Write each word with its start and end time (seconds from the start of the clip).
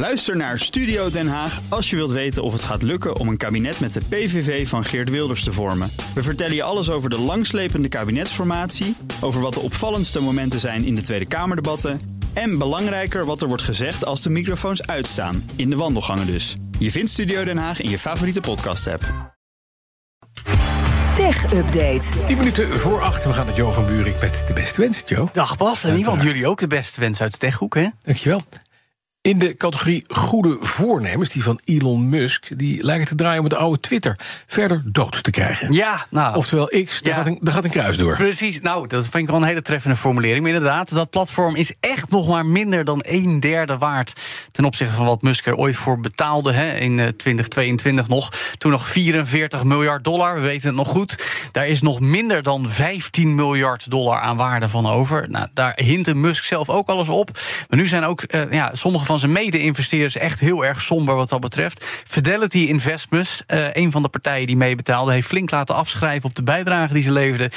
Luister 0.00 0.36
naar 0.36 0.58
Studio 0.58 1.10
Den 1.10 1.28
Haag 1.28 1.60
als 1.68 1.90
je 1.90 1.96
wilt 1.96 2.10
weten 2.10 2.42
of 2.42 2.52
het 2.52 2.62
gaat 2.62 2.82
lukken 2.82 3.16
om 3.16 3.28
een 3.28 3.36
kabinet 3.36 3.80
met 3.80 3.92
de 3.92 4.00
PVV 4.08 4.68
van 4.68 4.84
Geert 4.84 5.10
Wilders 5.10 5.44
te 5.44 5.52
vormen. 5.52 5.90
We 6.14 6.22
vertellen 6.22 6.54
je 6.54 6.62
alles 6.62 6.90
over 6.90 7.10
de 7.10 7.18
langslepende 7.18 7.88
kabinetsformatie, 7.88 8.96
over 9.20 9.40
wat 9.40 9.54
de 9.54 9.60
opvallendste 9.60 10.20
momenten 10.20 10.60
zijn 10.60 10.84
in 10.84 10.94
de 10.94 11.00
Tweede 11.00 11.28
Kamerdebatten 11.28 12.00
en 12.32 12.58
belangrijker 12.58 13.24
wat 13.24 13.42
er 13.42 13.48
wordt 13.48 13.62
gezegd 13.62 14.04
als 14.04 14.22
de 14.22 14.30
microfoons 14.30 14.86
uitstaan, 14.86 15.50
in 15.56 15.70
de 15.70 15.76
wandelgangen 15.76 16.26
dus. 16.26 16.56
Je 16.78 16.90
vindt 16.90 17.10
Studio 17.10 17.44
Den 17.44 17.58
Haag 17.58 17.80
in 17.80 17.90
je 17.90 17.98
favoriete 17.98 18.40
podcast-app. 18.40 19.34
Tech 21.16 21.52
Update. 21.52 22.02
10 22.26 22.38
minuten 22.38 22.76
voor 22.76 23.00
acht. 23.02 23.24
We 23.24 23.32
gaan 23.32 23.46
met 23.46 23.56
Jo 23.56 23.70
van 23.70 23.86
Buurik 23.86 24.20
met 24.20 24.44
de 24.46 24.52
beste 24.52 24.80
wensen, 24.80 25.06
Joe. 25.06 25.28
Dag 25.32 25.56
Bas, 25.56 25.84
en 25.84 25.90
in 25.90 25.96
ieder 25.96 26.12
geval 26.12 26.12
Uiteraard. 26.12 26.36
jullie 26.36 26.50
ook 26.50 26.58
de 26.60 26.66
beste 26.66 27.00
wens 27.00 27.20
uit 27.20 27.32
de 27.32 27.38
techhoek, 27.38 27.74
hè? 27.74 27.86
Dankjewel. 28.02 28.42
In 29.22 29.38
de 29.38 29.54
categorie 29.56 30.04
goede 30.08 30.56
voornemens, 30.60 31.30
die 31.30 31.42
van 31.42 31.60
Elon 31.64 32.08
Musk... 32.08 32.58
die 32.58 32.82
lijken 32.84 33.06
te 33.06 33.14
draaien 33.14 33.38
om 33.38 33.44
het 33.44 33.54
oude 33.54 33.80
Twitter 33.80 34.16
verder 34.46 34.82
dood 34.84 35.22
te 35.22 35.30
krijgen. 35.30 35.72
Ja, 35.72 36.06
nou... 36.10 36.36
Oftewel 36.36 36.66
X, 36.84 37.02
daar, 37.02 37.12
Ja. 37.12 37.18
gaat 37.18 37.26
een, 37.26 37.38
daar 37.40 37.54
gaat 37.54 37.64
een 37.64 37.70
kruis 37.70 37.96
door. 37.96 38.16
Precies, 38.16 38.60
nou, 38.60 38.86
dat 38.88 39.02
vind 39.02 39.14
ik 39.22 39.28
wel 39.28 39.36
een 39.40 39.46
hele 39.46 39.62
treffende 39.62 39.96
formulering. 39.96 40.42
Maar 40.42 40.52
inderdaad, 40.52 40.94
dat 40.94 41.10
platform 41.10 41.56
is 41.56 41.72
echt 41.80 42.10
nog 42.10 42.28
maar 42.28 42.46
minder 42.46 42.84
dan 42.84 43.00
een 43.06 43.40
derde 43.40 43.78
waard... 43.78 44.12
ten 44.52 44.64
opzichte 44.64 44.94
van 44.94 45.06
wat 45.06 45.22
Musk 45.22 45.46
er 45.46 45.56
ooit 45.56 45.76
voor 45.76 46.00
betaalde 46.00 46.52
hè, 46.52 46.74
in 46.76 46.98
eh, 46.98 47.06
2022 47.08 48.08
nog. 48.08 48.30
Toen 48.58 48.70
nog 48.70 48.88
44 48.88 49.64
miljard 49.64 50.04
dollar, 50.04 50.34
we 50.34 50.40
weten 50.40 50.68
het 50.68 50.76
nog 50.76 50.88
goed. 50.88 51.24
Daar 51.52 51.66
is 51.66 51.82
nog 51.82 52.00
minder 52.00 52.42
dan 52.42 52.68
15 52.68 53.34
miljard 53.34 53.90
dollar 53.90 54.20
aan 54.20 54.36
waarde 54.36 54.68
van 54.68 54.86
over. 54.86 55.30
Nou, 55.30 55.48
daar 55.54 55.78
hintte 55.82 56.14
Musk 56.14 56.44
zelf 56.44 56.68
ook 56.68 56.88
alles 56.88 57.08
op. 57.08 57.30
Maar 57.68 57.78
nu 57.78 57.86
zijn 57.86 58.04
ook 58.04 58.22
eh, 58.22 58.52
ja, 58.52 58.70
sommige 58.72 59.08
van 59.10 59.18
zijn 59.18 59.32
mede-investeerders... 59.32 60.16
echt 60.16 60.40
heel 60.40 60.64
erg 60.64 60.82
somber 60.82 61.14
wat 61.14 61.28
dat 61.28 61.40
betreft. 61.40 61.84
Fidelity 62.06 62.58
Investments, 62.58 63.42
eh, 63.46 63.66
een 63.72 63.90
van 63.90 64.02
de 64.02 64.08
partijen 64.08 64.46
die 64.46 64.56
meebetaalde... 64.56 65.12
heeft 65.12 65.26
flink 65.26 65.50
laten 65.50 65.74
afschrijven 65.74 66.28
op 66.28 66.34
de 66.34 66.42
bijdrage 66.42 66.92
die 66.92 67.02
ze 67.02 67.12
leverden. 67.12 67.50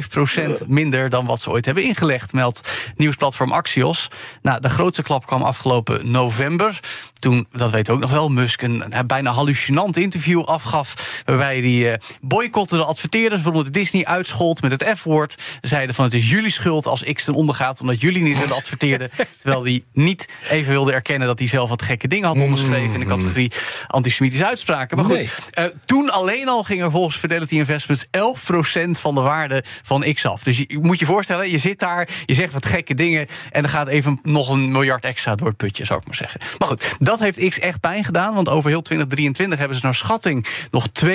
71,5 0.00 0.08
procent 0.08 0.68
minder 0.68 1.10
dan 1.10 1.26
wat 1.26 1.40
ze 1.40 1.50
ooit 1.50 1.64
hebben 1.64 1.84
ingelegd, 1.84 2.32
meldt 2.32 2.92
nieuwsplatform 2.96 3.52
Axios. 3.52 4.08
Nou, 4.42 4.60
de 4.60 4.68
grootste 4.68 5.02
klap 5.02 5.26
kwam 5.26 5.42
afgelopen 5.42 6.10
november. 6.10 6.80
Toen, 7.12 7.46
dat 7.52 7.70
weet 7.70 7.90
ook 7.90 8.00
nog 8.00 8.10
wel, 8.10 8.28
Musk 8.28 8.62
een, 8.62 8.98
een 8.98 9.06
bijna 9.06 9.30
hallucinant 9.30 9.96
interview 9.96 10.42
afgaf. 10.44 11.22
Waarbij 11.24 11.60
hij 11.60 11.92
eh, 11.92 11.98
boycotte 12.20 12.76
de 12.76 12.84
adverteerders, 12.84 13.42
waaronder 13.42 13.72
Disney 13.72 14.04
uitschold 14.04 14.62
met 14.62 14.70
het 14.70 14.98
F-woord. 14.98 15.42
Zeiden 15.60 15.94
van 15.94 16.04
het 16.04 16.14
is 16.14 16.30
jullie 16.30 16.50
schuld 16.50 16.86
als 16.86 17.02
X 17.12 17.24
ten 17.24 17.34
onder 17.34 17.54
gaat, 17.54 17.80
omdat 17.80 18.00
jullie 18.00 18.22
niet 18.22 18.38
willen 18.38 18.56
adverteerden. 18.62 19.10
Terwijl 19.48 19.64
hij 19.74 19.84
niet 20.02 20.28
even 20.50 20.72
wilde 20.72 20.92
erkennen 20.92 21.28
dat 21.28 21.38
hij 21.38 21.48
zelf 21.48 21.68
wat 21.68 21.82
gekke 21.82 22.08
dingen 22.08 22.28
had 22.28 22.40
onderschreven 22.40 22.94
in 22.94 23.00
de 23.00 23.06
categorie 23.06 23.52
antisemitische 23.86 24.46
uitspraken. 24.46 24.96
Maar 24.96 25.06
goed, 25.06 25.14
Nee. 25.16 25.28
eh, 25.50 25.64
toen 25.84 26.10
alleen 26.10 26.48
al 26.48 26.62
ging 26.62 26.82
er 26.82 26.90
volgens 26.90 27.16
Fidelity 27.16 27.54
Investments 27.56 28.06
11% 28.10 29.00
van 29.00 29.14
de 29.14 29.20
waarde 29.20 29.64
van 29.82 30.12
X 30.14 30.26
af. 30.26 30.42
Dus 30.42 30.58
je, 30.58 30.64
je 30.68 30.78
moet 30.78 30.98
je 30.98 31.04
voorstellen, 31.06 31.50
je 31.50 31.58
zit 31.58 31.78
daar, 31.78 32.08
je 32.24 32.34
zegt 32.34 32.52
wat 32.52 32.66
gekke 32.66 32.94
dingen... 32.94 33.26
en 33.50 33.62
er 33.62 33.68
gaat 33.68 33.88
even 33.88 34.20
nog 34.22 34.48
een 34.48 34.72
miljard 34.72 35.04
extra 35.04 35.34
door 35.34 35.48
het 35.48 35.56
putje, 35.56 35.84
zou 35.84 36.00
ik 36.00 36.06
maar 36.06 36.16
zeggen. 36.16 36.40
Maar 36.58 36.68
goed, 36.68 36.96
dat 36.98 37.18
heeft 37.20 37.48
X 37.48 37.58
echt 37.58 37.80
pijn 37.80 38.04
gedaan... 38.04 38.34
want 38.34 38.48
over 38.48 38.70
heel 38.70 38.82
2023 38.82 39.58
hebben 39.58 39.76
ze 39.76 39.84
naar 39.84 39.94
schatting... 39.94 40.46
nog 40.70 40.86
2,5 41.04 41.08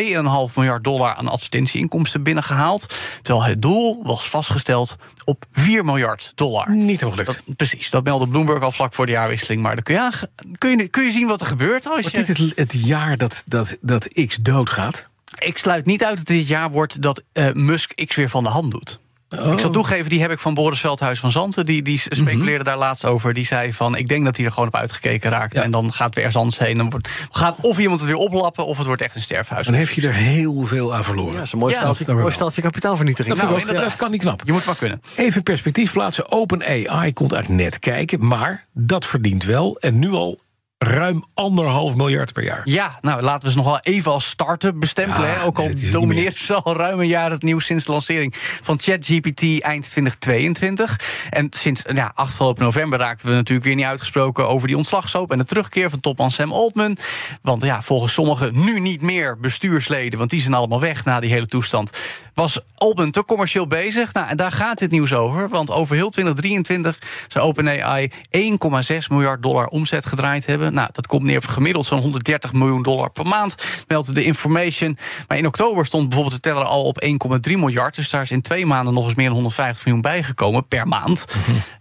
miljard 0.55 0.83
dollar 0.83 1.13
aan 1.15 1.27
advertentieinkomsten 1.27 2.23
binnengehaald... 2.23 2.95
terwijl 3.21 3.45
het 3.45 3.61
doel 3.61 4.03
was 4.03 4.29
vastgesteld 4.29 4.95
op 5.25 5.45
4 5.51 5.85
miljard 5.85 6.31
dollar. 6.35 6.69
Niet 6.71 6.99
helemaal 6.99 7.25
gelukt. 7.25 7.41
Dat, 7.45 7.55
precies, 7.55 7.89
dat 7.89 8.03
meldde 8.03 8.22
Bloomberg 8.29 8.61
al 8.63 8.71
vlak 8.71 8.93
voor 8.93 9.05
de 9.05 9.11
jaarwisseling. 9.11 9.61
Maar 9.61 9.75
dan 9.75 9.83
kun 9.83 9.95
je, 9.95 10.11
kun 10.57 10.77
je, 10.77 10.87
kun 10.87 11.03
je 11.03 11.11
zien 11.11 11.27
wat 11.27 11.41
er 11.41 11.47
gebeurt 11.47 11.85
als 11.85 12.01
Wordt 12.01 12.11
je... 12.11 12.23
dit 12.23 12.37
het, 12.37 12.57
het 12.57 12.85
jaar 12.85 13.17
dat, 13.17 13.43
dat, 13.45 13.77
dat 13.81 14.07
X 14.27 14.35
doodgaat? 14.35 15.07
Ik 15.39 15.57
sluit 15.57 15.85
niet 15.85 16.03
uit 16.03 16.17
dat 16.17 16.25
dit 16.25 16.47
jaar 16.47 16.71
wordt 16.71 17.01
dat 17.01 17.23
eh, 17.31 17.51
Musk 17.51 18.05
X 18.05 18.15
weer 18.15 18.29
van 18.29 18.43
de 18.43 18.49
hand 18.49 18.71
doet. 18.71 18.99
Ik 19.33 19.59
zal 19.59 19.69
toegeven, 19.69 20.09
die 20.09 20.21
heb 20.21 20.31
ik 20.31 20.39
van 20.39 20.53
Boris 20.53 20.79
Veldhuis 20.79 21.19
van 21.19 21.31
Zanten. 21.31 21.65
Die, 21.65 21.81
die 21.81 22.01
speculeerde 22.09 22.63
daar 22.63 22.77
laatst 22.77 23.05
over. 23.05 23.33
Die 23.33 23.45
zei 23.45 23.73
van, 23.73 23.97
ik 23.97 24.07
denk 24.07 24.25
dat 24.25 24.37
hij 24.37 24.45
er 24.45 24.51
gewoon 24.51 24.67
op 24.67 24.75
uitgekeken 24.75 25.29
raakt. 25.29 25.55
Ja. 25.55 25.63
En 25.63 25.71
dan 25.71 25.93
gaat 25.93 26.15
weer 26.15 26.23
ergens 26.23 26.41
anders 26.41 26.59
heen. 26.59 26.77
Dan 26.77 26.89
wordt, 26.89 27.09
gaat 27.31 27.57
of 27.61 27.79
iemand 27.79 27.99
het 27.99 28.09
weer 28.09 28.17
oplappen, 28.17 28.65
of 28.65 28.77
het 28.77 28.87
wordt 28.87 29.01
echt 29.01 29.15
een 29.15 29.21
sterfhuis. 29.21 29.65
Dan 29.65 29.75
heeft 29.75 29.93
je 29.93 30.07
er 30.07 30.13
heel 30.13 30.63
veel 30.63 30.95
aan 30.95 31.03
verloren. 31.03 31.31
Ja, 31.31 31.37
dat 31.37 31.45
is 31.45 31.53
een 31.53 31.59
mooi 31.59 31.73
Ja, 31.73 31.79
staaltje, 31.79 32.13
mooi 32.13 32.31
staaltje 32.31 32.61
kapitaalvernietiging. 32.61 33.37
Dat, 33.37 33.49
Nou, 33.49 33.73
dat 33.73 33.95
kan 33.95 34.11
niet 34.11 34.21
knap. 34.21 34.41
Je 34.45 34.51
moet 34.51 34.65
maar 34.65 34.77
kunnen. 34.77 35.01
Even 35.15 35.43
perspectief 35.43 35.91
plaatsen. 35.91 36.31
OpenAI 36.31 37.13
komt 37.13 37.31
eigenlijk 37.31 37.63
net 37.63 37.79
kijken, 37.79 38.27
maar 38.27 38.65
dat 38.73 39.05
verdient 39.05 39.43
wel. 39.43 39.77
En 39.79 39.99
nu 39.99 40.11
al 40.11 40.39
ruim 40.83 41.23
anderhalf 41.33 41.95
miljard 41.95 42.33
per 42.33 42.43
jaar. 42.43 42.61
Ja, 42.63 42.97
nou 43.01 43.21
laten 43.21 43.45
we 43.45 43.51
ze 43.51 43.57
nog 43.57 43.65
wel 43.65 43.79
even 43.79 44.11
als 44.11 44.29
start-up 44.29 44.79
bestempelen. 44.79 45.27
Ja, 45.27 45.33
hè. 45.33 45.43
Ook 45.43 45.59
al 45.59 45.67
nee, 45.67 45.91
domineert 45.91 46.35
ze 46.35 46.53
al 46.53 46.75
ruim 46.75 46.99
een 46.99 47.07
jaar 47.07 47.31
het 47.31 47.43
nieuws 47.43 47.65
sinds 47.65 47.85
de 47.85 47.91
lancering 47.91 48.33
van 48.61 48.79
ChatGPT 48.79 49.61
eind 49.61 49.89
2022. 49.89 50.99
En 51.29 51.47
sinds 51.49 51.81
ja, 51.93 52.11
afgelopen 52.15 52.63
november 52.63 52.99
raakten 52.99 53.27
we 53.27 53.33
natuurlijk 53.33 53.65
weer 53.65 53.75
niet 53.75 53.85
uitgesproken 53.85 54.47
over 54.47 54.67
die 54.67 54.77
ontslagsoop 54.77 55.31
en 55.31 55.37
de 55.37 55.45
terugkeer 55.45 55.89
van 55.89 55.99
topman 55.99 56.31
Sam 56.31 56.51
Altman. 56.51 56.97
Want 57.41 57.63
ja, 57.63 57.81
volgens 57.81 58.13
sommigen 58.13 58.63
nu 58.63 58.79
niet 58.79 59.01
meer 59.01 59.39
bestuursleden, 59.39 60.19
want 60.19 60.29
die 60.29 60.41
zijn 60.41 60.53
allemaal 60.53 60.81
weg 60.81 61.05
na 61.05 61.19
die 61.19 61.31
hele 61.31 61.45
toestand. 61.45 61.91
Was 62.33 62.59
Altman 62.77 63.11
te 63.11 63.23
commercieel 63.23 63.67
bezig? 63.67 64.13
Nou, 64.13 64.27
en 64.27 64.37
daar 64.37 64.51
gaat 64.51 64.79
dit 64.79 64.91
nieuws 64.91 65.13
over. 65.13 65.49
Want 65.49 65.71
over 65.71 65.95
heel 65.95 66.09
2023 66.09 66.99
zou 67.27 67.45
OpenAI 67.45 68.11
1,6 68.37 68.97
miljard 69.09 69.43
dollar 69.43 69.67
omzet 69.67 70.05
gedraaid 70.05 70.45
hebben. 70.45 70.72
Nou, 70.73 70.89
dat 70.91 71.07
komt 71.07 71.23
neer 71.23 71.37
op 71.37 71.45
gemiddeld 71.45 71.85
zo'n 71.85 71.99
130 71.99 72.53
miljoen 72.53 72.83
dollar 72.83 73.09
per 73.09 73.25
maand, 73.25 73.65
meldt 73.87 74.15
de 74.15 74.23
Information. 74.23 74.97
Maar 75.27 75.37
in 75.37 75.47
oktober 75.47 75.85
stond 75.85 76.07
bijvoorbeeld 76.09 76.43
de 76.43 76.49
teller 76.49 76.63
al 76.63 76.83
op 76.83 77.05
1,3 77.49 77.57
miljard. 77.57 77.95
Dus 77.95 78.09
daar 78.09 78.21
is 78.21 78.31
in 78.31 78.41
twee 78.41 78.65
maanden 78.65 78.93
nog 78.93 79.05
eens 79.05 79.15
meer 79.15 79.25
dan 79.25 79.35
150 79.35 79.85
miljoen 79.85 80.01
bijgekomen 80.01 80.67
per 80.67 80.87
maand. 80.87 81.25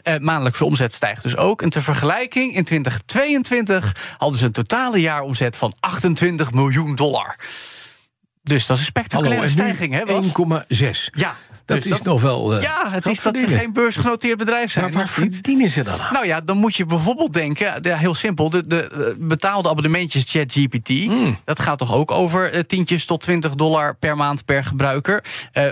Eh, 0.02 0.19
maandelijkse 0.19 0.64
omzet 0.64 0.92
stijgt 0.92 1.22
dus 1.22 1.36
ook. 1.36 1.62
En 1.62 1.70
ter 1.70 1.82
vergelijking, 1.82 2.54
in 2.54 2.64
2022 2.64 4.14
hadden 4.16 4.38
ze 4.38 4.44
een 4.44 4.52
totale 4.52 5.00
jaaromzet 5.00 5.56
van 5.56 5.75
28 5.81 6.52
miljoen 6.52 6.94
dollar. 6.94 7.36
Dus 8.42 8.66
dat 8.66 8.76
is 8.76 8.82
een 8.82 8.88
spectaculaire 8.88 9.48
stijging, 9.48 9.94
hè? 9.94 10.04
Bas? 10.04 10.26
1,6. 10.26 11.10
Ja, 11.12 11.36
Dat 11.65 11.83
dus 11.83 11.93
is 11.93 12.03
nog 12.03 12.23
wel. 12.23 12.55
eh, 12.56 12.62
Ja, 12.62 12.91
het 12.91 13.06
is 13.06 13.23
dat 13.23 13.39
ze 13.39 13.47
geen 13.49 13.73
beursgenoteerd 13.73 14.39
bedrijf 14.39 14.71
zijn. 14.73 14.84
Maar 14.84 14.95
waar 14.95 15.09
verdienen 15.09 15.69
ze 15.69 15.83
dan 15.83 16.00
aan? 16.00 16.12
Nou 16.12 16.27
ja, 16.27 16.41
dan 16.41 16.56
moet 16.56 16.77
je 16.77 16.87
bijvoorbeeld 16.87 17.33
denken, 17.33 17.78
ja, 17.81 17.97
heel 17.97 18.15
simpel, 18.15 18.50
de, 18.50 18.67
de 18.69 18.89
eh, 18.89 19.00
betaalde 19.19 19.69
abonnementjes 19.69 20.25
ChatGPT, 20.27 20.89
Hmm. 20.89 21.39
dat 21.45 21.61
gaat 21.61 21.78
toch 21.78 21.93
ook 21.95 22.11
over 22.11 22.50
eh, 22.53 22.61
tientjes 22.61 23.05
tot 23.05 23.21
20 23.21 23.55
dollar 23.55 23.97
per 23.97 24.17
maand 24.17 24.45
per 24.45 24.65
gebruiker. 24.65 25.25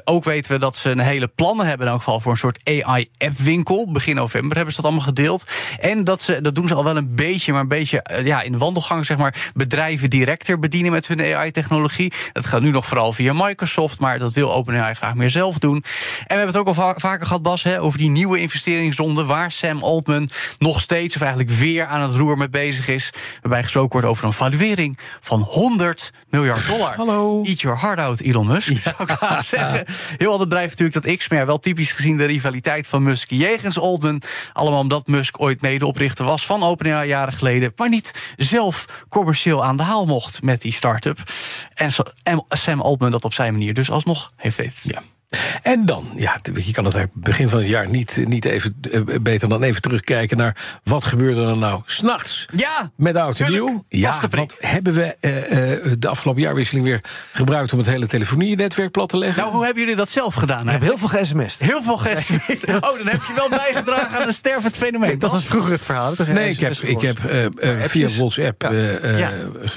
Ook 0.05 0.25
weten 0.25 0.53
we 0.53 0.59
dat 0.59 0.77
ze 0.77 0.91
een 0.91 0.99
hele 0.99 1.27
plannen 1.27 1.67
hebben 1.67 1.87
in 1.87 1.93
elk 1.93 2.03
geval 2.03 2.21
voor 2.21 2.33
een 2.33 2.39
soort 2.39 2.59
AI-app-winkel. 2.65 3.91
Begin 3.93 4.15
november 4.15 4.57
hebben 4.57 4.75
ze 4.75 4.81
dat 4.81 4.91
allemaal 4.91 5.09
gedeeld. 5.09 5.47
En 5.81 6.05
dat 6.05 6.23
ze, 6.23 6.41
dat 6.41 6.55
doen 6.55 6.69
ze 6.69 6.75
al 6.75 6.85
wel 6.85 6.97
een 6.97 7.15
beetje, 7.15 7.53
maar 7.53 7.61
een 7.61 7.69
beetje 7.69 8.05
ja, 8.23 8.43
in 8.43 8.53
de 8.53 8.59
wandelgang, 8.59 9.07
zeg 9.07 9.17
maar, 9.17 9.51
bedrijven 9.55 10.11
directer 10.11 10.59
bedienen 10.59 10.93
met 10.93 11.07
hun 11.07 11.21
AI-technologie. 11.21 12.13
Dat 12.33 12.47
gaat 12.47 12.61
nu 12.63 12.71
nog 12.71 12.87
vooral 12.87 13.13
via 13.13 13.33
Microsoft, 13.33 14.01
maar 14.01 14.19
dat 14.19 14.33
wil 14.33 14.55
OpenAI 14.55 14.95
graag 14.95 15.15
meer 15.15 15.31
zelf 15.31 15.59
doen. 15.59 15.80
En 15.85 16.27
we 16.27 16.35
hebben 16.35 16.47
het 16.47 16.57
ook 16.57 16.67
al 16.67 16.75
va- 16.75 16.95
vaker 16.97 17.27
gehad, 17.27 17.43
Bas, 17.43 17.63
hè, 17.63 17.81
over 17.81 17.99
die 17.99 18.11
nieuwe 18.11 18.41
investeringsronde... 18.41 19.25
waar 19.25 19.51
Sam 19.51 19.83
Altman 19.83 20.29
nog 20.59 20.81
steeds, 20.81 21.15
of 21.15 21.21
eigenlijk 21.21 21.51
weer 21.51 21.87
aan 21.87 22.01
het 22.01 22.15
roer 22.15 22.37
mee 22.37 22.49
bezig 22.49 22.89
is... 22.89 23.11
waarbij 23.41 23.63
gesproken 23.63 23.93
wordt 23.93 24.07
over 24.07 24.25
een 24.25 24.33
valuering 24.33 24.99
van 25.21 25.41
100 25.41 26.13
miljard 26.31 26.67
dollar. 26.67 26.95
Hallo. 26.97 27.43
Eat 27.45 27.61
your 27.61 27.81
heart 27.81 27.99
out, 27.99 28.21
Elon 28.21 28.47
Musk. 28.47 28.73
zou 28.83 28.95
ik 29.03 29.41
zeggen. 29.43 29.85
Heel 30.17 30.33
ander 30.33 30.49
bedrijf 30.49 30.71
natuurlijk 30.71 31.05
dat 31.05 31.17
X, 31.17 31.29
maar 31.29 31.39
ja, 31.39 31.47
wel 31.47 31.59
typisch 31.59 31.93
gezien 31.93 32.17
de 32.17 32.25
rivaliteit 32.25 32.87
van 32.87 33.03
Musk 33.03 33.31
jegens 33.31 33.79
Altman. 33.79 34.23
Allemaal 34.53 34.81
omdat 34.81 35.07
Musk 35.07 35.41
ooit 35.41 35.61
medeoprichter 35.61 36.25
was 36.25 36.47
van 36.47 36.63
OpenAI 36.63 37.09
jaren 37.09 37.33
geleden... 37.33 37.73
maar 37.77 37.89
niet 37.89 38.35
zelf 38.37 38.87
commercieel 39.09 39.65
aan 39.65 39.77
de 39.77 39.83
haal 39.83 40.07
mocht 40.07 40.43
met 40.43 40.63
die 40.63 40.73
start-up. 40.73 41.19
En 41.75 41.91
Sam 42.49 42.81
Altman 42.81 43.11
dat 43.11 43.25
op 43.25 43.35
zijn 43.35 43.53
manier 43.53 43.75
dus 43.75 43.91
alsnog 43.91 44.31
heeft 44.37 44.57
weten. 44.57 44.91
Ja. 44.91 45.03
En 45.63 45.87
dan, 45.87 46.05
ja, 46.17 46.41
je 46.55 46.73
kan 46.73 46.85
het 46.85 46.95
eigenlijk 46.95 47.13
begin 47.15 47.49
van 47.49 47.59
het 47.59 47.69
jaar 47.69 47.89
niet, 47.89 48.23
niet 48.27 48.45
even 48.45 48.77
eh, 48.93 49.01
beter 49.21 49.49
dan 49.49 49.63
even 49.63 49.83
terugkijken 49.83 50.37
naar 50.37 50.81
wat 50.85 51.05
gebeurde 51.05 51.47
er 51.47 51.57
nou 51.57 51.83
s'nachts. 51.85 52.47
Ja, 52.57 52.91
Met 52.97 53.17
oud 53.17 53.41
en 53.41 53.51
nieuw. 53.53 53.85
Ja, 53.89 54.21
want 54.31 54.57
hebben 54.59 54.95
we 54.95 55.17
eh, 55.21 55.73
eh, 55.73 55.93
de 55.99 56.09
afgelopen 56.09 56.43
jaarwisseling 56.43 56.85
weer 56.87 57.01
gebruikt 57.33 57.73
om 57.73 57.79
het 57.79 57.89
hele 57.89 58.07
telefonienetwerk 58.07 58.91
plat 58.91 59.09
te 59.09 59.17
leggen? 59.17 59.43
Nou, 59.43 59.55
hoe 59.55 59.65
hebben 59.65 59.83
jullie 59.83 59.97
dat 59.97 60.09
zelf 60.09 60.35
gedaan? 60.35 60.67
Ik 60.67 60.73
heb 60.73 60.83
heel 60.83 60.99
veel 60.99 61.09
ge-sms'd. 61.09 61.61
Heel 61.61 61.83
veel 61.83 61.99
gesmist. 61.99 62.65
Oh, 62.81 62.97
dan 62.99 63.07
heb 63.07 63.21
je 63.29 63.33
wel 63.37 63.49
bijgedragen 63.49 64.19
aan 64.21 64.27
een 64.27 64.35
stervend 64.35 64.77
fenomeen. 64.77 65.19
Dat 65.19 65.33
was 65.33 65.45
vroeger 65.45 65.73
het 65.73 65.85
verhaal. 65.85 66.15
toch? 66.15 66.27
Nee, 66.27 66.49
ik 66.51 66.61
heb, 66.61 66.73
ik 66.75 67.01
heb 67.01 67.19
via? 67.89 68.09
WhatsApp, 68.09 68.63
Ja. 68.63 69.17
Ja. 69.17 69.31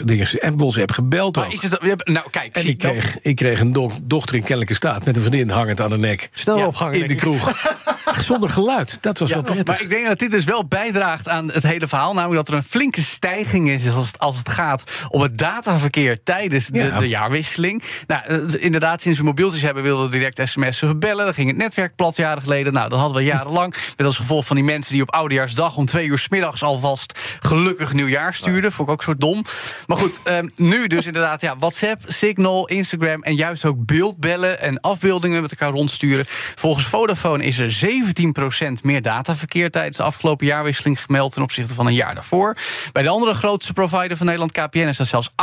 dingen, 0.03 0.27
en 0.39 0.57
WhatsApp 0.57 0.91
gebeld 0.91 1.35
Maar 1.35 1.53
is 1.53 1.61
het, 1.61 1.81
nou, 2.05 2.29
kijk, 2.29 2.55
En 2.55 2.67
ik 2.67 2.77
kreeg, 2.77 3.17
ik 3.21 3.35
kreeg 3.35 3.59
een 3.59 3.73
do- 3.73 3.91
dochter 4.03 4.35
in 4.35 4.41
kennelijke 4.41 4.73
staat 4.73 5.05
met 5.05 5.15
een 5.15 5.21
vriendin 5.21 5.42
hangend 5.49 5.81
aan 5.81 5.89
de 5.89 5.97
nek. 5.97 6.29
Snel 6.33 6.57
Ja, 6.57 6.67
opgangen. 6.67 6.93
In 6.93 7.01
de 7.01 7.07
denk 7.07 7.19
Zonder 8.19 8.49
geluid. 8.49 8.97
Dat 9.01 9.17
was 9.19 9.29
Ja, 9.29 9.35
wel 9.35 9.43
prettig. 9.43 9.67
maar 9.67 9.81
ik 9.81 9.89
denk 9.89 10.07
dat 10.07 10.19
dit 10.19 10.31
dus 10.31 10.45
wel 10.45 10.65
bijdraagt 10.65 11.29
aan 11.29 11.51
het 11.51 11.63
hele 11.63 11.87
verhaal. 11.87 12.13
Namelijk 12.13 12.45
dat 12.45 12.47
er 12.47 12.53
een 12.53 12.63
flinke 12.69 13.01
stijging 13.01 13.69
is 13.69 13.89
als 13.95 14.07
het, 14.07 14.19
als 14.19 14.37
het 14.37 14.49
gaat 14.49 14.83
om 15.09 15.21
het 15.21 15.37
dataverkeer 15.37 16.23
tijdens 16.23 16.67
de, 16.67 16.77
Ja. 16.77 16.99
de 16.99 17.07
jaarwisseling. 17.07 17.83
Nou, 18.07 18.21
eh, 18.25 18.37
inderdaad, 18.63 19.01
sinds 19.01 19.17
we 19.19 19.23
mobieltjes 19.25 19.61
hebben 19.61 19.83
wilden 19.83 20.05
we 20.05 20.11
direct 20.11 20.41
sms'en 20.49 20.87
of 20.89 20.97
bellen. 20.97 21.25
Dan 21.25 21.33
ging 21.33 21.47
het 21.47 21.57
netwerk 21.57 21.95
plat 21.95 22.15
jaren 22.15 22.41
geleden. 22.43 22.73
Nou, 22.73 22.89
dat 22.89 22.99
hadden 22.99 23.17
we 23.17 23.23
jarenlang. 23.23 23.75
Met 23.97 24.05
als 24.05 24.17
gevolg 24.17 24.45
van 24.45 24.55
die 24.55 24.65
mensen 24.65 24.93
die 24.93 25.01
op 25.01 25.11
oudejaarsdag 25.13 25.77
om 25.77 25.85
twee 25.85 26.07
uur 26.07 26.19
's 26.19 26.29
middags 26.29 26.63
alvast 26.63 27.19
gelukkig 27.39 27.93
nieuwjaar 27.93 28.33
stuurden. 28.33 28.71
Vond 28.71 28.87
ik 28.87 28.93
ook 28.93 29.03
zo 29.03 29.15
dom. 29.17 29.43
Maar 29.87 29.97
goed, 29.97 30.19
ehm, 30.23 30.47
nu 30.55 30.87
dus 30.87 31.05
inderdaad 31.05 31.41
ja, 31.41 31.57
WhatsApp, 31.57 32.01
Signal, 32.07 32.67
Instagram 32.67 33.23
en 33.23 33.35
juist 33.35 33.65
ook 33.65 33.85
beeldbellen 33.85 34.59
en 34.61 34.79
afbeeldingen 34.79 35.41
met 35.41 35.51
elkaar 35.51 35.69
rondsturen. 35.69 36.25
Volgens 36.55 36.85
Vodafone 36.85 37.43
is 37.43 37.59
er 37.59 37.71
17% 37.93 38.81
meer 38.83 39.01
dataverkeer 39.01 39.71
tijdens 39.71 39.97
de 39.97 40.03
afgelopen 40.03 40.45
jaarwisseling 40.45 41.01
gemeld 41.01 41.33
ten 41.33 41.41
opzichte 41.41 41.73
van 41.73 41.87
een 41.87 41.93
jaar 41.93 42.15
daarvoor. 42.15 42.57
Bij 42.91 43.03
de 43.03 43.09
andere 43.09 43.33
grootste 43.33 43.73
provider 43.73 44.17
van 44.17 44.25
Nederland, 44.25 44.51
KPN, 44.51 44.77
is 44.77 44.97
dat 44.97 45.07
zelfs 45.07 45.29
18%. 45.29 45.33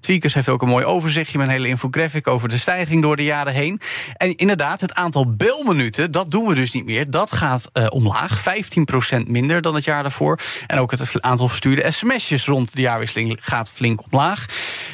Tweakers 0.00 0.34
heeft 0.34 0.48
ook 0.48 0.62
een 0.62 0.68
mooi 0.68 0.84
overzichtje 0.84 1.38
met 1.38 1.46
een 1.46 1.52
hele 1.52 1.68
infographic 1.68 2.26
over 2.26 2.48
de 2.48 2.58
stijging 2.58 3.02
door 3.02 3.16
de 3.16 3.24
jaren 3.24 3.52
heen. 3.52 3.80
En 4.16 4.36
inderdaad, 4.36 4.80
het 4.80 4.94
aantal 4.94 5.34
belminuten, 5.36 6.10
dat 6.10 6.30
doen 6.30 6.46
we 6.46 6.54
dus 6.54 6.72
niet 6.72 6.84
meer. 6.84 7.10
Dat 7.10 7.32
gaat 7.32 7.70
eh, 7.72 7.86
omlaag, 7.88 8.44
15% 9.20 9.26
minder 9.26 9.62
dan 9.62 9.74
het 9.74 9.84
jaar 9.84 10.02
daarvoor. 10.02 10.38
En 10.66 10.78
ook 10.78 10.90
het 10.90 11.22
aantal 11.22 11.48
verstuurde 11.48 11.90
sms'jes 11.90 12.46
rond 12.46 12.74
de 12.74 12.82
jaarwisseling 12.82 13.36
gaat 13.40 13.70
flink 13.70 14.02
omlaag. 14.10 14.46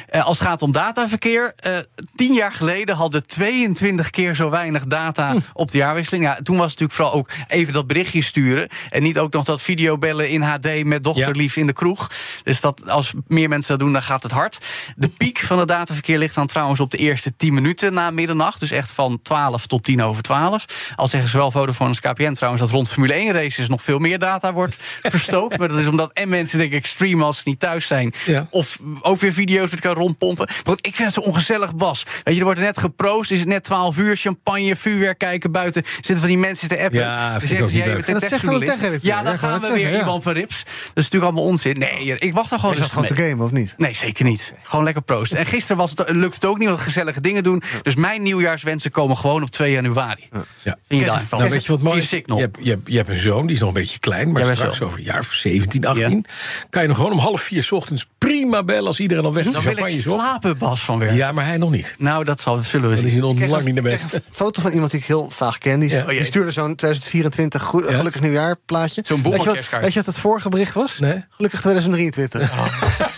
Eh, 0.09 0.25
als 0.25 0.39
het 0.39 0.47
gaat 0.47 0.61
om 0.61 0.71
dataverkeer, 0.71 1.53
eh, 1.55 1.77
tien 2.15 2.33
jaar 2.33 2.53
geleden 2.53 2.95
hadden 2.95 3.27
22 3.27 4.09
keer 4.09 4.35
zo 4.35 4.49
weinig 4.49 4.85
data 4.85 5.35
op 5.53 5.71
de 5.71 5.77
jaarwisseling. 5.77 6.28
Ja, 6.29 6.39
toen 6.43 6.57
was 6.57 6.71
het 6.71 6.79
natuurlijk 6.79 6.93
vooral 6.99 7.13
ook 7.13 7.29
even 7.47 7.73
dat 7.73 7.87
berichtje 7.87 8.23
sturen. 8.23 8.67
En 8.89 9.03
niet 9.03 9.19
ook 9.19 9.33
nog 9.33 9.45
dat 9.45 9.61
videobellen 9.61 10.29
in 10.29 10.41
HD 10.41 10.83
met 10.83 11.03
dochterlief 11.03 11.55
in 11.55 11.67
de 11.67 11.73
kroeg. 11.73 12.11
Dus 12.43 12.61
dat, 12.61 12.89
als 12.89 13.13
meer 13.27 13.49
mensen 13.49 13.69
dat 13.69 13.79
doen, 13.79 13.93
dan 13.93 14.01
gaat 14.01 14.23
het 14.23 14.31
hard. 14.31 14.57
De 14.95 15.07
piek 15.07 15.39
van 15.39 15.59
het 15.59 15.67
dataverkeer 15.67 16.17
ligt 16.17 16.35
dan 16.35 16.47
trouwens 16.47 16.79
op 16.79 16.91
de 16.91 16.97
eerste 16.97 17.35
10 17.35 17.53
minuten 17.53 17.93
na 17.93 18.11
middernacht. 18.11 18.59
Dus 18.59 18.71
echt 18.71 18.91
van 18.91 19.19
12 19.21 19.67
tot 19.67 19.83
10 19.83 20.01
over 20.01 20.23
12. 20.23 20.65
Al 20.95 21.07
zeggen 21.07 21.29
zowel 21.29 21.51
Vodafone 21.51 21.89
als 21.89 21.99
KPN 21.99 22.33
trouwens 22.33 22.63
dat 22.63 22.71
rond 22.71 22.89
Formule 22.89 23.13
1 23.13 23.31
races 23.31 23.67
nog 23.67 23.83
veel 23.83 23.99
meer 23.99 24.19
data 24.19 24.53
wordt 24.53 24.77
verstookt. 25.01 25.57
maar 25.57 25.67
dat 25.67 25.79
is 25.79 25.87
omdat 25.87 26.13
en 26.13 26.29
mensen 26.29 26.57
denk 26.57 26.71
ik 26.71 26.85
streamen 26.85 27.25
als 27.25 27.37
ze 27.37 27.49
niet 27.49 27.59
thuis 27.59 27.87
zijn. 27.87 28.13
Ja. 28.25 28.47
Of 28.49 28.79
ook 29.01 29.19
weer 29.19 29.33
video's 29.33 29.71
met 29.71 29.83
elkaar 29.83 30.01
rondpompen. 30.01 30.45
Maar 30.45 30.63
goed, 30.65 30.85
ik 30.85 30.95
vind 30.95 31.13
het 31.13 31.23
zo 31.23 31.29
ongezellig, 31.29 31.75
Bas. 31.75 32.03
Weet 32.23 32.33
je, 32.33 32.39
er 32.39 32.45
wordt 32.45 32.59
net 32.59 32.77
geproost, 32.77 33.31
is 33.31 33.39
het 33.39 33.47
net 33.47 33.63
12 33.63 33.97
uur, 33.97 34.15
champagne, 34.15 34.75
vuurwerk 34.75 35.17
kijken 35.17 35.51
buiten. 35.51 35.83
Zitten 36.19 36.29
van 36.29 36.29
die 36.29 36.37
mensen 36.37 36.67
te 36.67 36.83
appen. 36.83 36.99
Ja, 36.99 37.31
Dan 37.31 37.39
vind 37.39 37.41
ik 37.43 37.47
zeggen 37.49 37.65
ook 37.65 37.71
ze, 37.71 37.75
niet 37.75 37.85
jij 37.85 37.95
bent 37.95 38.07
een 38.07 38.13
Dat 38.13 38.29
techjournalist. 38.29 39.03
Ja, 39.05 39.23
dan 39.23 39.31
Ja, 39.31 39.37
gaan 39.37 39.59
we 39.59 39.73
weer 39.73 39.91
ja. 39.91 39.99
iemand 39.99 40.23
van 40.23 40.33
Rips. 40.33 40.63
Dat 40.63 40.73
is 40.73 40.93
natuurlijk 40.93 41.23
allemaal 41.23 41.43
onzin. 41.43 41.77
Nee, 41.77 42.15
ik 42.17 42.33
wacht 42.33 42.49
daar 42.49 42.59
gewoon 42.59 42.73
Is 42.73 42.81
dat 42.81 42.89
gewoon 42.89 43.05
te 43.07 43.13
mee. 43.13 43.29
game 43.29 43.43
of 43.43 43.51
niet? 43.51 43.73
Nee, 43.77 43.93
zeker 43.93 44.25
niet. 44.25 44.53
Gewoon 44.63 44.83
lekker 44.85 45.01
proosten. 45.03 45.37
En 45.37 45.45
gisteren 45.45 45.77
was 45.77 45.89
het, 45.95 46.09
lukt 46.09 46.33
het 46.33 46.45
ook 46.45 46.57
niet, 46.57 46.67
want 46.67 46.79
gezellige 46.79 47.21
dingen 47.21 47.43
doen. 47.43 47.63
Dus 47.81 47.95
mijn 47.95 48.21
nieuwjaarswensen 48.23 48.91
komen 48.91 49.17
gewoon 49.17 49.41
op 49.41 49.49
2 49.49 49.71
januari. 49.71 50.27
Ja. 50.63 50.77
Vind 50.87 51.01
je 51.01 51.05
daar 51.07 51.23
Nou, 51.31 51.49
weet 51.49 51.65
je 51.65 51.71
wat 51.71 51.81
mooi. 51.81 52.01
Je 52.09 52.15
hebt, 52.15 52.57
je, 52.61 52.69
hebt, 52.69 52.81
je 52.91 52.97
hebt 52.97 53.09
een 53.09 53.19
zoon, 53.19 53.45
die 53.45 53.55
is 53.55 53.59
nog 53.59 53.67
een 53.69 53.73
beetje 53.73 53.99
klein... 53.99 54.31
maar 54.31 54.45
Ja, 54.45 54.53
straks 54.53 54.81
over 54.81 54.97
een 54.99 55.05
jaar 55.05 55.19
of 55.19 55.31
17, 55.33 55.85
18... 55.85 56.25
kan 56.69 56.81
je 56.81 56.87
nog 56.87 56.97
gewoon 56.97 57.11
om 57.11 57.17
half 57.19 57.41
vier 57.41 57.63
's 57.63 57.71
ochtends 57.71 58.07
prima 58.49 58.63
bellen... 58.63 58.87
als 58.87 58.99
iedereen 58.99 59.23
al 59.23 59.33
weg 59.33 59.45
is, 59.45 59.51
Dan 59.51 59.63
wil 59.63 59.77
ik 59.77 59.85
is 59.85 60.01
slapen, 60.01 60.57
Bas 60.57 60.81
van 60.83 60.99
Werk. 60.99 61.13
Ja, 61.13 61.31
maar 61.31 61.45
hij 61.45 61.57
nog 61.57 61.71
niet. 61.71 61.95
Nou, 61.97 62.23
dat 62.23 62.39
zal, 62.41 62.57
zullen 62.59 62.89
we 62.89 62.95
Dan 62.95 63.05
is 63.05 63.11
zien. 63.11 63.19
hij 63.19 63.19
nog 63.19 63.31
Ik 63.31 63.35
kreeg 63.37 63.49
lang 63.49 63.63
niet 63.65 63.73
naar 63.73 63.83
bed. 63.83 64.13
een 64.13 64.21
foto 64.31 64.61
van 64.61 64.71
iemand 64.71 64.91
die 64.91 64.99
ik 64.99 65.05
heel 65.05 65.29
vaag 65.29 65.57
ken. 65.57 65.79
Die, 65.79 65.89
Ja. 65.89 65.95
is- 65.95 66.01
Oh 66.01 66.09
die 66.09 66.23
stuurde 66.23 66.51
zo'n 66.51 66.75
2024 66.75 67.63
goe- 67.63 67.89
Ja. 67.89 67.95
gelukkig 67.97 68.21
nieuwjaar 68.21 68.55
plaatje. 68.65 69.01
Zo'n 69.05 69.21
weet, 69.23 69.31
je 69.41 69.45
wat, 69.45 69.69
weet 69.81 69.93
je 69.93 69.99
wat 69.99 70.05
het 70.05 70.19
vorige 70.19 70.49
bericht 70.49 70.73
was? 70.73 70.99
Nee. 70.99 71.25
Gelukkig 71.29 71.59
2023. 71.61 72.51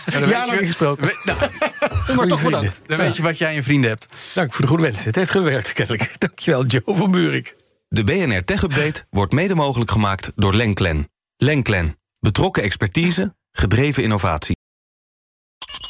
Ja, 0.06 0.18
dan 0.18 0.20
weet 0.20 0.30
Ja, 0.30 0.44
je- 0.44 0.50
nog 0.50 0.60
niet 0.60 0.68
gesproken. 0.68 1.06
we- 1.06 1.20
nou, 1.24 1.38
maar 1.80 1.80
Goeie 2.14 2.28
toch 2.28 2.38
vrienden. 2.38 2.60
bedankt. 2.60 2.82
dan 2.86 2.96
weet 2.96 3.16
je 3.16 3.22
wat 3.22 3.38
jij 3.38 3.48
en 3.48 3.54
je 3.54 3.62
vrienden 3.62 3.90
hebt. 3.90 4.06
Dank 4.34 4.52
voor 4.52 4.60
de 4.62 4.66
goede 4.68 4.82
wensen. 4.82 5.04
Het 5.06 5.16
heeft 5.16 5.30
gewerkt, 5.30 5.72
kennelijk. 5.72 6.14
Dankjewel, 6.18 6.64
Joe 6.66 6.82
van 6.96 7.10
Buurik. 7.10 7.56
De 7.88 8.04
BNR 8.04 8.44
Tech 8.44 8.62
Update 8.62 9.04
wordt 9.10 9.32
mede 9.32 9.54
mogelijk 9.54 9.90
gemaakt 9.90 10.32
door 10.36 10.54
Lenklen. 10.54 11.08
Lenklen. 11.36 11.96
Betrokken 12.20 12.62
expertise, 12.62 13.34
gedreven 13.52 14.02
innovatie. 14.02 14.56